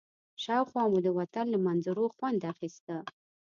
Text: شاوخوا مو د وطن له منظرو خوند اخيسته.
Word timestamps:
شاوخوا 0.43 0.83
مو 0.91 0.99
د 1.03 1.07
وطن 1.19 1.45
له 1.53 1.59
منظرو 1.65 2.05
خوند 2.15 2.41
اخيسته. 2.53 2.95